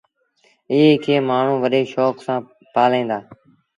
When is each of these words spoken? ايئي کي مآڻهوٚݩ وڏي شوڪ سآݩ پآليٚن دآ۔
ايئي 0.71 0.91
کي 1.03 1.13
مآڻهوٚݩ 1.27 1.61
وڏي 1.63 1.81
شوڪ 1.93 2.15
سآݩ 2.25 2.41
پآليٚن 2.73 3.05
دآ۔ 3.09 3.19